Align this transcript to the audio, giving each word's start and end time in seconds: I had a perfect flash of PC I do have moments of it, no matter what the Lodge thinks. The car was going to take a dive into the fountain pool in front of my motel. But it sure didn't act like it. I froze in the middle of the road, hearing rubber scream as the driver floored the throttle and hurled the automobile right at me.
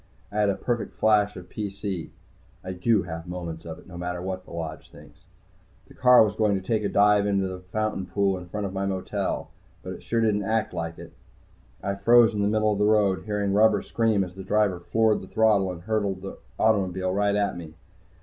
I 0.31 0.39
had 0.39 0.49
a 0.49 0.55
perfect 0.55 0.95
flash 0.95 1.35
of 1.35 1.47
PC 1.47 2.09
I 2.63 2.71
do 2.71 3.03
have 3.03 3.27
moments 3.27 3.65
of 3.65 3.77
it, 3.77 3.85
no 3.85 3.99
matter 3.99 4.19
what 4.19 4.45
the 4.45 4.51
Lodge 4.51 4.89
thinks. 4.89 5.27
The 5.87 5.93
car 5.93 6.23
was 6.23 6.35
going 6.35 6.59
to 6.59 6.67
take 6.67 6.83
a 6.83 6.89
dive 6.89 7.27
into 7.27 7.47
the 7.47 7.59
fountain 7.59 8.07
pool 8.07 8.35
in 8.35 8.47
front 8.47 8.65
of 8.65 8.73
my 8.73 8.87
motel. 8.87 9.51
But 9.83 9.93
it 9.93 10.01
sure 10.01 10.19
didn't 10.21 10.41
act 10.41 10.73
like 10.73 10.97
it. 10.97 11.13
I 11.83 11.93
froze 11.93 12.33
in 12.33 12.41
the 12.41 12.47
middle 12.47 12.71
of 12.73 12.79
the 12.79 12.85
road, 12.85 13.25
hearing 13.25 13.53
rubber 13.53 13.83
scream 13.83 14.23
as 14.23 14.33
the 14.33 14.43
driver 14.43 14.79
floored 14.79 15.21
the 15.21 15.27
throttle 15.27 15.71
and 15.71 15.83
hurled 15.83 16.23
the 16.23 16.39
automobile 16.57 17.13
right 17.13 17.35
at 17.35 17.55
me. 17.55 17.75